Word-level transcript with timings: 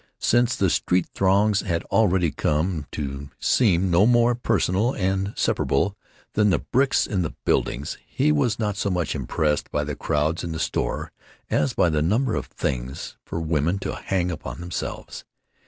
Since 0.17 0.55
the 0.55 0.71
street 0.71 1.05
throngs 1.13 1.59
had 1.61 1.83
already 1.83 2.31
come 2.31 2.87
to 2.93 3.29
seem 3.39 3.91
no 3.91 4.07
more 4.07 4.33
personal 4.33 4.93
and 4.95 5.31
separable 5.37 5.95
than 6.33 6.49
the 6.49 6.57
bricks 6.57 7.05
in 7.05 7.21
the 7.21 7.35
buildings, 7.45 7.99
he 8.07 8.31
was 8.31 8.57
not 8.57 8.77
so 8.77 8.89
much 8.89 9.13
impressed 9.13 9.69
by 9.69 9.83
the 9.83 9.95
crowds 9.95 10.43
in 10.43 10.53
the 10.53 10.59
store 10.59 11.11
as 11.51 11.73
by 11.75 11.91
the 11.91 12.01
number 12.01 12.33
of 12.33 12.47
things 12.47 13.15
for 13.23 13.39
women 13.39 13.77
to 13.77 13.93
hang 13.93 14.31
upon 14.31 14.59
themselves. 14.59 15.23